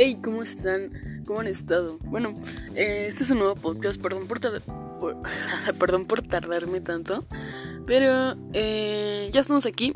[0.00, 1.24] Hey, ¿cómo están?
[1.26, 1.98] ¿Cómo han estado?
[2.04, 2.40] Bueno,
[2.76, 4.38] eh, este es un nuevo podcast, perdón por,
[5.80, 7.26] perdón por tardarme tanto,
[7.84, 9.92] pero eh, ya estamos aquí.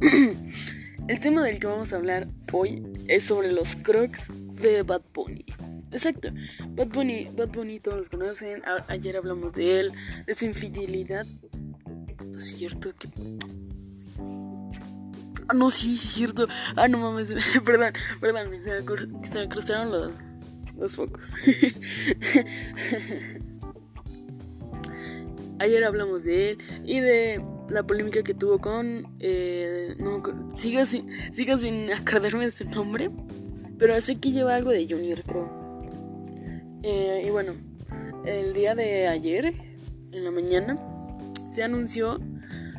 [1.08, 5.44] El tema del que vamos a hablar hoy es sobre los crocs de Bad Bunny.
[5.90, 6.28] Exacto,
[6.76, 9.92] Bad Bunny, Bad Bunny todos los conocen, ayer hablamos de él,
[10.28, 11.26] de su infidelidad.
[12.36, 13.08] ¿Es cierto que
[15.48, 16.46] Ah, no, sí, es cierto.
[16.76, 17.32] Ah, no mames.
[17.64, 18.50] perdón, perdón.
[19.24, 20.12] Se me, cruzaron los,
[20.76, 21.24] los focos.
[25.58, 29.06] Ayer hablamos de él y de la polémica que tuvo con.
[29.20, 30.22] Eh, no
[30.54, 33.10] siga sin, siga sin acordarme de su nombre.
[33.78, 35.48] Pero sé que lleva algo de Junior, creo.
[36.82, 37.54] Eh, y bueno,
[38.24, 39.54] el día de ayer,
[40.12, 40.78] en la mañana,
[41.48, 42.18] se anunció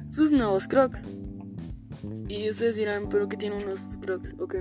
[0.10, 1.08] sus nuevos crocs.
[2.30, 4.36] Y ustedes dirán, ¿pero que tiene unos crocs?
[4.38, 4.58] Ok.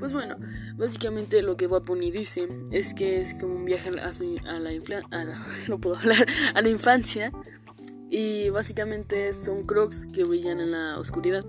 [0.00, 0.36] Pues bueno,
[0.74, 4.58] básicamente lo que Bad Bunny dice es que es como un viaje a, su, a
[4.58, 4.72] la,
[5.68, 7.30] no puedo hablar, a la infancia.
[8.10, 11.44] Y básicamente son crocs que brillan en la oscuridad.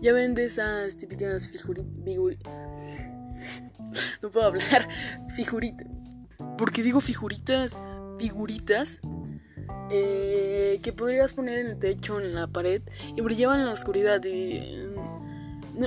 [0.00, 2.52] Ya ven de esas típicas figuritas.
[4.22, 4.88] No puedo hablar.
[5.34, 5.86] Figuritas.
[6.56, 7.78] ¿Por qué digo figuritas?
[8.18, 9.00] Figuritas
[9.90, 12.82] eh, que podrías poner en el techo, en la pared,
[13.16, 14.22] y brillaban en la oscuridad.
[14.24, 14.86] Y,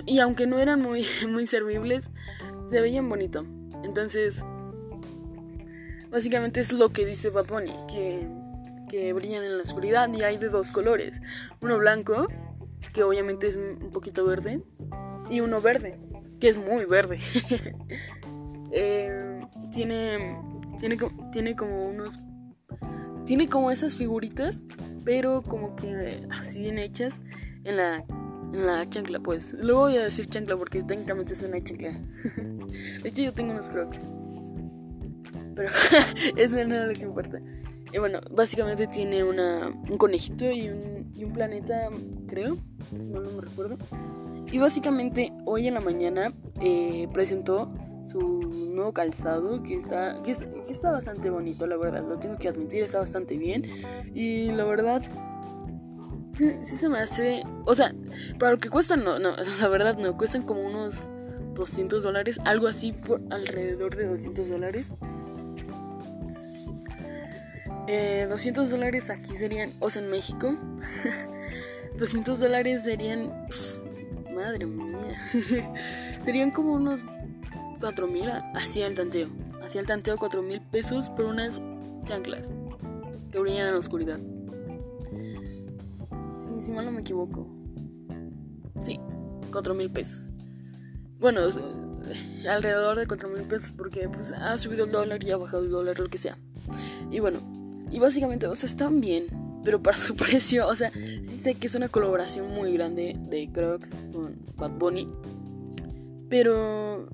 [0.05, 2.05] y aunque no eran muy, muy servibles,
[2.69, 3.45] se veían bonito.
[3.83, 4.44] Entonces,
[6.09, 8.27] básicamente es lo que dice Bad Bunny, que,
[8.89, 11.13] que brillan en la oscuridad y hay de dos colores.
[11.61, 12.27] Uno blanco,
[12.94, 14.61] que obviamente es un poquito verde,
[15.30, 16.00] y uno verde,
[16.39, 17.19] que es muy verde.
[18.75, 20.35] Eh, tiene,
[20.80, 20.97] tiene,
[21.31, 22.16] tiene como unos
[23.25, 24.66] tiene como esas figuritas,
[25.05, 27.22] pero como que así bien hechas
[27.63, 28.03] en la,
[28.53, 29.53] en la chancla, pues.
[29.53, 31.91] Luego voy a decir chancla porque técnicamente es una chancla.
[33.03, 33.97] de hecho, yo tengo unos crocs.
[35.55, 35.69] Pero
[36.38, 37.39] eso no les importa.
[37.91, 41.89] Y bueno, básicamente tiene una, un conejito y un, y un planeta,
[42.28, 42.57] creo.
[43.00, 43.78] Si no, no me recuerdo.
[44.51, 47.72] Y básicamente hoy en la mañana eh, presentó
[48.07, 52.83] su nuevo calzado que está, que, está bastante bonito, la verdad, lo tengo que admitir,
[52.83, 53.66] está bastante bien.
[54.13, 55.01] Y la verdad,
[56.33, 57.94] sí, se me hace, o sea,
[58.39, 61.09] para lo que cuestan, no, no, la verdad no, cuestan como unos
[61.55, 64.88] 200 dólares, algo así por alrededor de 200 dólares.
[67.88, 70.55] Eh, 200 dólares aquí serían, o sea, en México,
[71.97, 73.31] 200 dólares serían,
[74.33, 75.29] madre mía,
[76.25, 77.01] serían como unos
[77.79, 79.27] 4 mil hacía el tanteo.
[79.61, 81.61] Hacía el tanteo 4 mil pesos por unas
[82.05, 82.47] chanclas
[83.31, 84.19] que brillan en la oscuridad.
[86.63, 87.47] Si mal no me equivoco.
[88.84, 89.00] Sí,
[89.51, 90.31] 4 mil pesos.
[91.19, 91.41] Bueno,
[92.50, 95.69] alrededor de 4 mil pesos porque pues ha subido el dólar y ha bajado el
[95.69, 96.38] dólar, lo que sea.
[97.12, 97.40] Y bueno,
[97.91, 99.25] y básicamente, o sea, están bien,
[99.63, 103.50] pero para su precio, o sea, sí sé que es una colaboración muy grande de
[103.52, 105.07] Crocs con Bad Bunny.
[106.29, 107.07] Pero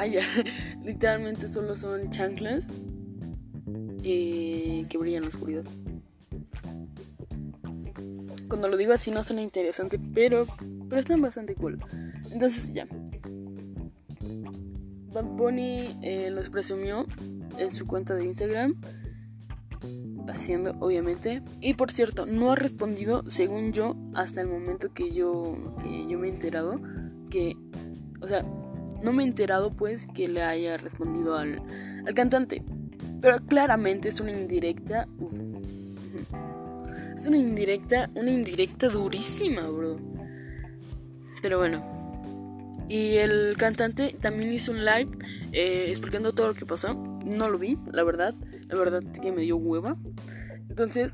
[0.00, 0.22] Vaya,
[0.82, 2.80] literalmente solo son chanclas
[4.02, 5.64] eh, que brillan en la oscuridad.
[8.50, 10.44] Cuando lo digo así no suena interesante, pero,
[10.88, 11.78] pero están bastante cool.
[12.32, 12.86] Entonces ya.
[15.12, 17.06] Bad Bunny eh, los presumió
[17.58, 18.74] en su cuenta de Instagram.
[20.28, 21.42] Haciendo, obviamente.
[21.60, 26.18] Y por cierto, no ha respondido, según yo, hasta el momento que yo, que yo
[26.18, 26.80] me he enterado.
[27.30, 27.56] Que,
[28.20, 28.44] o sea,
[29.00, 31.62] no me he enterado pues que le haya respondido al,
[32.04, 32.64] al cantante.
[33.20, 35.06] Pero claramente es una indirecta.
[37.20, 39.98] Es una indirecta, una indirecta durísima, bro.
[41.42, 41.84] Pero bueno.
[42.88, 45.10] Y el cantante también hizo un live
[45.52, 46.94] eh, explicando todo lo que pasó.
[46.94, 48.34] No lo vi, la verdad.
[48.68, 49.98] La verdad que me dio hueva.
[50.70, 51.12] Entonces,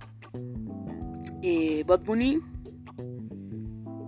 [1.42, 2.38] eh, Bad Bunny.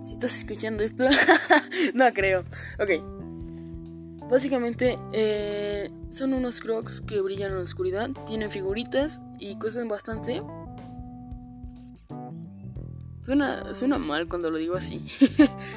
[0.05, 1.03] Si estás escuchando esto,
[1.95, 2.45] no creo.
[2.79, 4.31] Ok.
[4.31, 10.43] Básicamente eh, son unos crocs que brillan en la oscuridad, tienen figuritas y cuestan bastante.
[13.29, 15.07] Suena, suena mal cuando lo digo así.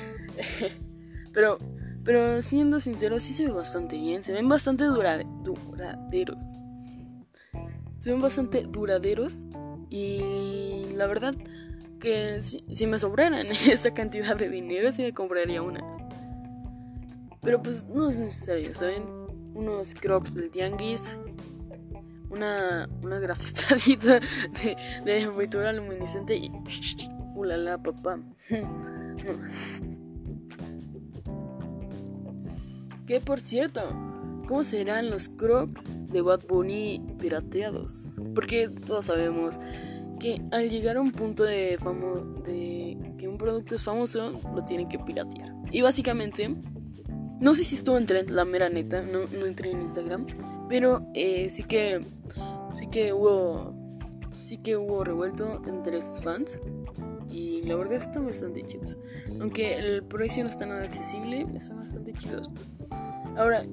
[1.33, 1.57] pero,
[2.01, 4.23] pero siendo sincero, sí se ve bastante bien.
[4.23, 6.37] Se ven bastante duraderos.
[7.99, 9.43] Se ven bastante duraderos.
[9.89, 11.35] Y la verdad
[11.99, 15.83] que si, si me sobraran esa cantidad de dinero, sí me compraría una.
[17.41, 19.03] Pero pues no es necesario, ¿saben?
[19.55, 21.17] Unos crocs del tianguis,
[22.29, 24.21] una, una grafitadita
[24.63, 26.49] de, de pintura luminiscente y...
[27.41, 28.19] ¡Ulala, papá!
[33.07, 33.81] Que por cierto,
[34.47, 38.13] ¿cómo serán los crocs de Bad Bunny pirateados?
[38.35, 39.55] Porque todos sabemos
[40.19, 44.63] que al llegar a un punto de famo de que un producto es famoso, lo
[44.63, 45.51] tienen que piratear.
[45.71, 46.55] Y básicamente,
[47.39, 50.27] no sé si estuvo en trend, la mera neta, no, no entré en Instagram,
[50.69, 52.05] pero eh, sí que
[52.71, 53.73] sí que hubo
[54.43, 56.59] sí que hubo revuelto entre sus fans
[57.61, 58.97] y la verdad están bastante chidos.
[59.39, 62.49] Aunque el precio no está nada accesible, están bastante chidos.
[63.37, 63.63] Ahora,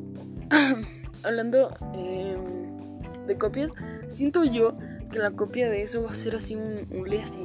[1.22, 3.70] hablando em, de copias,
[4.10, 4.76] siento yo
[5.10, 7.40] que la copia de eso va a ser así un, un así,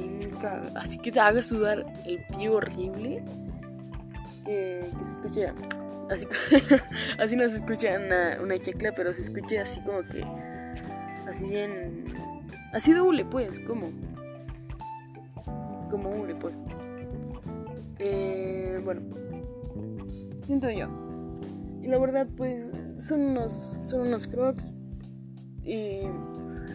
[0.74, 3.24] así que te haga sudar el pie horrible.
[4.46, 5.52] Eh, que se escuche
[6.10, 6.26] así,
[7.18, 8.56] así no se escucha una, una
[8.94, 10.22] pero se escucha así como que
[11.26, 12.04] así bien
[12.74, 13.90] así doble pues, como
[15.94, 16.56] como hule pues.
[18.00, 19.02] Eh, bueno,
[20.44, 20.88] siento yo.
[21.80, 22.68] Y la verdad pues
[22.98, 24.64] son unos son unos crocs
[25.62, 26.00] y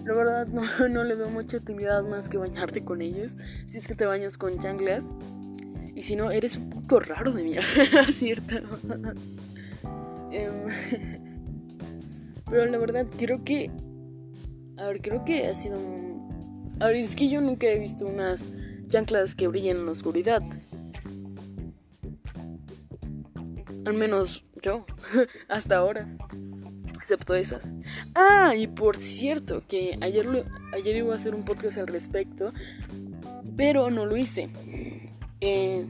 [0.05, 0.47] la verdad
[0.89, 3.35] no, le veo mucha utilidad más que bañarte con ellos.
[3.67, 5.03] Si es que te bañas con chanclas.
[5.95, 8.55] Y si no, eres un poco raro de mierda, ¿cierto?
[10.31, 10.67] Em,
[12.45, 13.71] pero la verdad, creo que.
[14.77, 15.75] A ver, creo que ha sido.
[16.79, 18.47] A ver, es que yo nunca he visto unas
[18.89, 20.41] chanclas que brillan en la oscuridad.
[23.85, 24.85] Al menos yo,
[25.47, 26.07] hasta ahora
[27.09, 27.73] excepto esas.
[28.13, 30.27] Ah, y por cierto, que ayer,
[30.73, 32.53] ayer iba a hacer un podcast al respecto,
[33.57, 34.49] pero no lo hice.
[35.41, 35.87] Eh,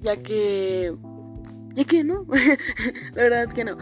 [0.00, 0.92] ya que...
[1.74, 2.26] Ya que no,
[3.14, 3.76] la verdad es que no.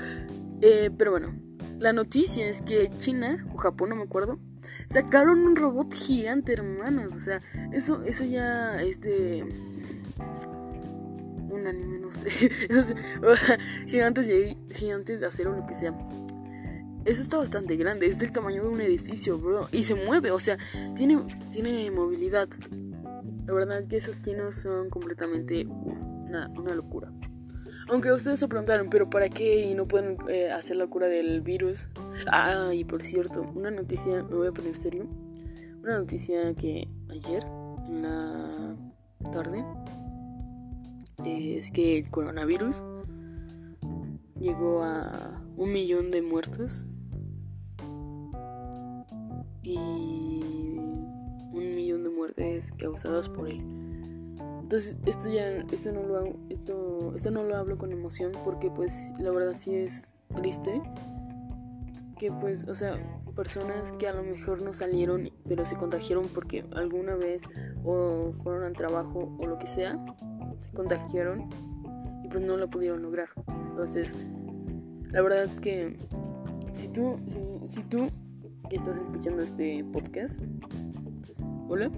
[0.61, 1.35] Eh, pero bueno,
[1.79, 4.39] la noticia es que China, o Japón, no me acuerdo,
[4.89, 7.15] sacaron un robot gigante, hermanos.
[7.15, 7.41] O sea,
[7.73, 9.45] eso, eso ya es de
[11.51, 12.29] un anime, no sé.
[13.87, 15.95] gigantes, y, gigantes de acero, lo que sea.
[17.05, 19.69] Eso está bastante grande, es del tamaño de un edificio, bro.
[19.73, 20.57] Y se mueve, o sea,
[20.97, 22.49] tiene, tiene movilidad.
[23.47, 27.13] La verdad es que esos chinos son completamente una, locura.
[27.89, 31.43] Aunque ustedes se preguntaron, pero ¿para qué y no pueden eh, hacer la cura del
[31.43, 31.91] virus?
[32.31, 35.07] Ah, y por cierto, una noticia, me voy a poner serio.
[35.83, 37.45] Una noticia que ayer,
[37.89, 38.77] en la
[39.33, 39.63] tarde,
[41.25, 42.77] es que el coronavirus
[44.41, 46.87] llegó a un millón de muertos
[49.63, 53.84] y un millón de muertes causadas por él.
[54.65, 59.13] Entonces esto ya esto no lo esto esto no lo hablo con emoción porque pues
[59.21, 60.81] la verdad sí es triste
[62.19, 62.99] que pues o sea
[63.37, 67.43] personas que a lo mejor no salieron pero se contagiaron porque alguna vez
[67.85, 70.03] o fueron al trabajo o lo que sea
[70.61, 71.51] se contagiaron
[72.25, 73.29] y pues no lo pudieron lograr.
[73.47, 74.09] Entonces,
[75.11, 75.97] la verdad que
[76.73, 77.17] si tú,
[77.69, 78.09] si, tú
[78.71, 80.41] que estás escuchando este podcast,
[81.69, 81.91] hola,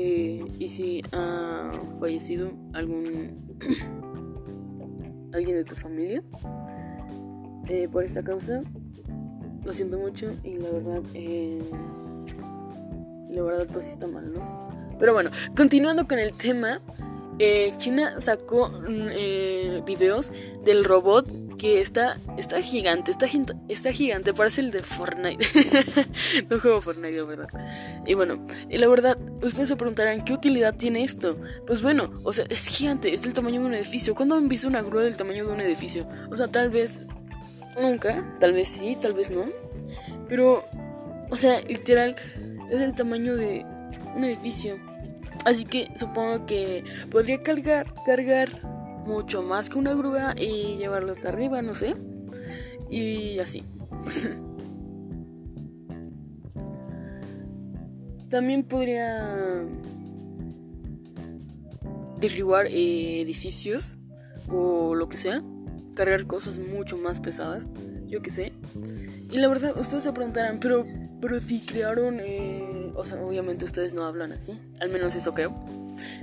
[0.00, 3.58] eh, y si ha fallecido algún
[5.32, 6.22] alguien de tu familia
[7.66, 8.62] eh, por esta causa,
[9.64, 11.58] lo siento mucho y la verdad, eh,
[13.30, 14.96] la verdad pues está mal, ¿no?
[15.00, 16.80] Pero bueno, continuando con el tema,
[17.40, 20.30] eh, China sacó mm, videos
[20.64, 23.26] del robot que está, está gigante, está,
[23.68, 25.44] está gigante, parece el de Fortnite.
[26.48, 27.48] no juego Fortnite, la verdad.
[28.06, 31.36] Y bueno, y la verdad, ustedes se preguntarán, ¿qué utilidad tiene esto?
[31.66, 34.14] Pues bueno, o sea, es gigante, es del tamaño de un edificio.
[34.14, 36.08] ¿Cuándo han visto una grúa del tamaño de un edificio?
[36.30, 37.02] O sea, tal vez
[37.80, 39.46] nunca, tal vez sí, tal vez no.
[40.28, 40.64] Pero,
[41.28, 42.16] o sea, literal,
[42.70, 43.66] es del tamaño de
[44.14, 44.78] un edificio.
[45.44, 48.48] Así que supongo que podría cargar, cargar
[49.08, 51.96] mucho más que una grúa y llevarlo hasta arriba, no sé.
[52.90, 53.62] Y así.
[58.30, 59.64] También podría
[62.20, 63.96] derribar edificios
[64.50, 65.42] o lo que sea,
[65.94, 67.70] cargar cosas mucho más pesadas,
[68.06, 68.52] yo que sé.
[69.32, 70.84] Y la verdad, ustedes se preguntarán, pero,
[71.20, 75.54] pero si crearon eh, o sea, obviamente ustedes no hablan así, al menos eso creo.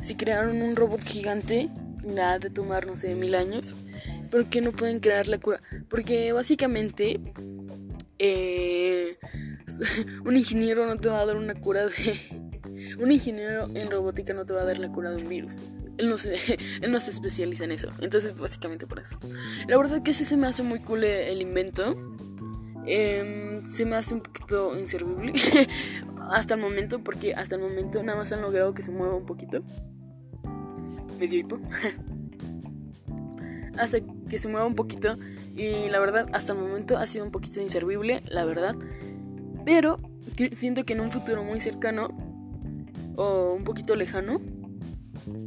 [0.03, 1.69] Si crearon un robot gigante,
[2.05, 3.75] nada de tomar, no sé, mil años,
[4.31, 5.61] ¿por qué no pueden crear la cura?
[5.89, 7.19] Porque básicamente
[8.19, 9.17] eh,
[10.25, 11.91] un ingeniero no te va a dar una cura de...
[12.99, 15.59] Un ingeniero en robótica no te va a dar la cura de un virus.
[15.97, 16.35] Él no, se,
[16.81, 17.89] él no se especializa en eso.
[17.99, 19.17] Entonces, básicamente por eso.
[19.67, 21.95] La verdad que sí se me hace muy cool el invento.
[22.85, 25.33] Em, se me hace un poquito inservible.
[26.29, 29.25] hasta el momento, porque hasta el momento nada más han logrado que se mueva un
[29.25, 29.63] poquito.
[31.19, 31.59] Medio hipo.
[33.77, 35.17] hasta que se mueva un poquito.
[35.55, 38.75] Y la verdad, hasta el momento ha sido un poquito inservible, la verdad.
[39.65, 39.97] Pero
[40.51, 42.09] siento que en un futuro muy cercano
[43.15, 44.41] o un poquito lejano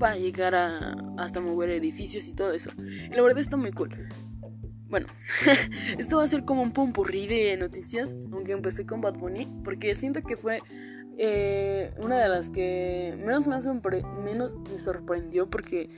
[0.03, 2.71] va a llegar a hasta mover edificios y todo eso.
[2.79, 3.91] Y la verdad está muy cool.
[4.89, 5.07] Bueno,
[5.99, 9.95] esto va a ser como un pompurrí de noticias, aunque empecé con Bad Bunny, porque
[9.95, 10.63] siento que fue
[11.19, 15.91] eh, una de las que menos me, menos me sorprendió, porque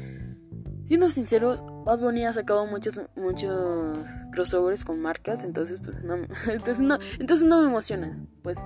[0.87, 6.15] siendo sinceros, Bad Bunny ha sacado muchos, muchos crossovers con marcas, entonces pues no,
[6.50, 8.59] entonces no, entonces no me emociona, pues.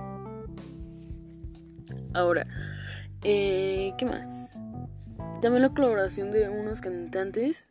[2.13, 2.47] Ahora,
[3.23, 4.57] eh, ¿qué más?
[5.41, 7.69] También la colaboración de unos cantantes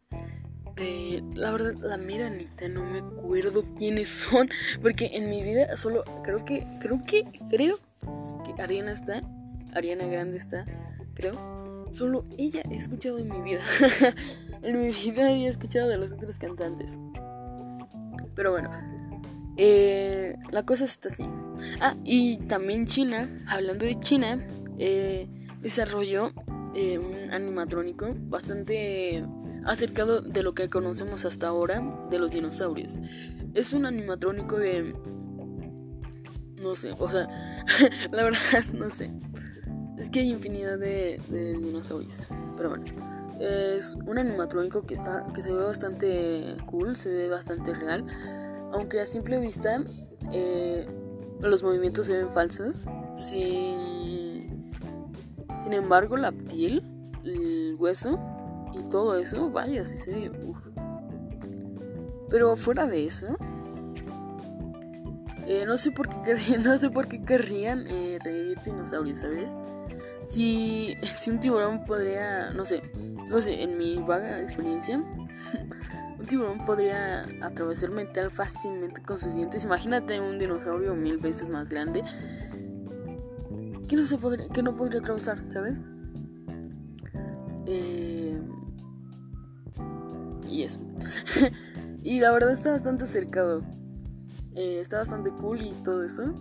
[1.34, 4.48] la verdad, la miranita no me acuerdo quiénes son.
[4.82, 7.78] Porque en mi vida solo creo que, creo que, creo
[8.58, 9.22] Ariana está.
[9.74, 10.64] Ariana Grande está,
[11.14, 11.88] creo.
[11.90, 13.60] Solo ella he escuchado en mi vida.
[14.62, 16.96] en mi vida he escuchado de los otros cantantes.
[18.34, 18.70] Pero bueno,
[19.56, 21.24] eh, la cosa está así.
[21.80, 24.44] Ah, y también China, hablando de China,
[24.78, 25.28] eh,
[25.60, 26.32] desarrolló
[26.74, 29.24] eh, un animatrónico bastante
[29.64, 32.98] acercado de lo que conocemos hasta ahora de los dinosaurios.
[33.54, 34.94] Es un animatrónico de...
[36.62, 37.28] No sé, o sea,
[38.10, 39.10] la verdad no sé.
[39.98, 42.28] Es que hay infinidad de, dinosaurios.
[42.56, 42.84] Pero bueno,
[43.40, 48.04] es un animatrónico que, está, que se ve bastante cool, se ve bastante real.
[48.72, 49.82] Aunque a simple vista
[50.32, 50.86] eh,
[51.40, 52.82] los movimientos se ven falsos.
[53.18, 54.62] sin
[55.72, 56.82] embargo, la piel,
[57.24, 58.18] el hueso,
[58.74, 60.30] y todo eso, vaya, sí se
[62.28, 63.36] Pero fuera de eso,
[65.46, 68.18] eh, no sé por qué no sé por qué querrían eh,
[68.64, 69.50] dinosaurios, ¿sabes?
[70.28, 72.82] Si, si un tiburón podría, no sé,
[73.28, 74.98] no sé, en mi vaga experiencia,
[76.18, 79.64] un tiburón podría atravesar metal fácilmente con sus dientes.
[79.64, 82.02] Imagínate un dinosaurio mil veces más grande
[83.88, 85.80] que no se podría, que no podría atravesar, ¿sabes?
[87.66, 88.40] Eh,
[90.48, 90.80] y eso.
[92.02, 93.62] y la verdad está bastante acercado.
[94.56, 96.32] Eh, está bastante cool y todo eso.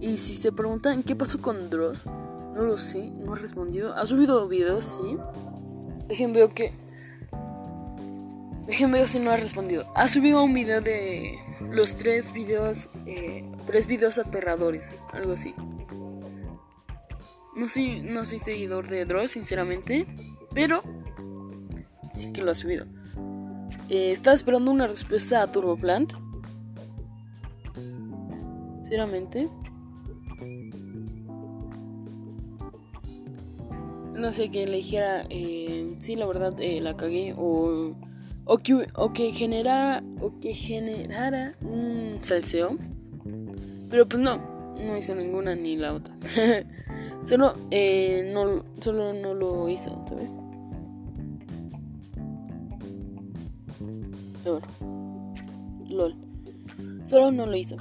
[0.00, 3.94] Y si se preguntan qué pasó con Dross, no lo sé, no ha respondido.
[3.94, 5.16] Ha subido videos, sí.
[6.08, 6.72] Dejen ver que.
[8.66, 9.86] Dejen ver si no ha respondido.
[9.94, 11.38] Ha subido un video de
[11.70, 12.90] los tres videos.
[13.06, 15.54] Eh, tres videos aterradores, algo así.
[17.54, 20.06] No soy, no soy seguidor de Dross, sinceramente.
[20.54, 20.82] Pero
[22.14, 22.86] sí que lo ha subido.
[23.88, 26.12] Eh, estaba esperando una respuesta a Turboplant.
[28.82, 29.48] Sinceramente.
[34.14, 37.34] No sé, que le dijera, eh, sí, la verdad, eh, la cagué.
[37.36, 37.94] O,
[38.44, 42.78] o, que, o que generara, o que generara un salseo.
[43.90, 44.38] Pero pues no,
[44.78, 46.16] no hizo ninguna ni la otra.
[47.26, 50.34] solo, eh, no, solo no lo hizo, ¿sabes?
[55.88, 56.14] LOL.
[57.04, 57.76] Solo no lo hizo.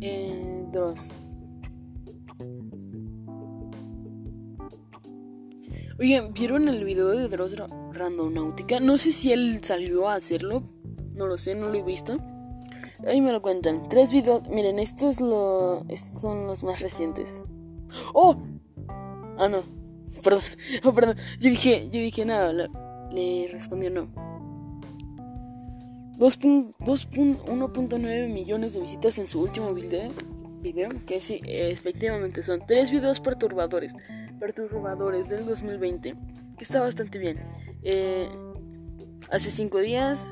[0.00, 1.36] Eh, Dross.
[5.98, 7.54] Oye, ¿vieron el video de Dross
[7.92, 8.80] Randonáutica?
[8.80, 10.62] No sé si él salió a hacerlo.
[11.14, 12.16] No lo sé, no lo he visto.
[13.06, 13.88] Ahí me lo cuentan.
[13.88, 14.48] Tres videos.
[14.48, 17.44] Miren, estos, lo, estos son los más recientes.
[18.14, 18.36] ¡Oh!
[19.36, 19.62] Ah, no.
[20.22, 20.42] Perdón.
[20.84, 21.16] Oh, perdón.
[21.40, 22.52] Yo dije, yo dije nada.
[22.52, 24.29] le respondió no.
[26.20, 30.10] 2.1.9 millones de visitas en su último video,
[30.60, 33.94] video que sí, efectivamente son tres videos perturbadores,
[34.38, 36.14] perturbadores del 2020,
[36.58, 37.42] que está bastante bien.
[37.82, 38.28] Eh,
[39.30, 40.30] hace cinco días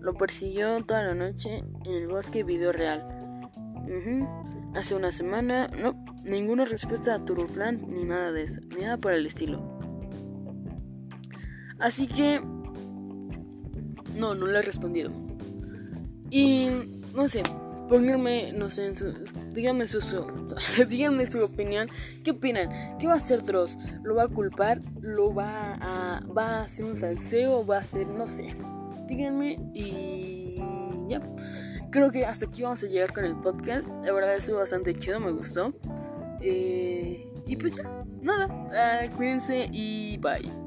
[0.00, 3.06] lo persiguió toda la noche en el bosque video real.
[4.74, 5.94] Hace una semana, no,
[6.24, 9.78] ninguna respuesta a Turboplan ni nada de eso, ni nada por el estilo.
[11.78, 12.40] Así que
[14.14, 15.10] no, no le he respondido.
[16.30, 16.68] Y
[17.14, 17.42] no sé,
[17.88, 19.12] pónganme, no sé, en su,
[19.52, 20.00] díganme su,
[20.88, 21.88] díganme su opinión.
[22.22, 22.98] ¿Qué opinan?
[22.98, 23.76] ¿Qué va a hacer Dross?
[24.02, 24.80] ¿Lo va a culpar?
[25.00, 27.64] ¿Lo va a, va a hacer un salseo?
[27.66, 28.56] ¿Va a hacer, no sé?
[29.06, 30.56] Díganme y
[31.08, 31.20] ya.
[31.90, 33.86] Creo que hasta aquí vamos a llegar con el podcast.
[34.04, 35.72] La verdad estuvo bastante chido, me gustó.
[36.40, 38.48] Eh, y pues ya, nada.
[38.72, 40.63] Ah, cuídense y bye.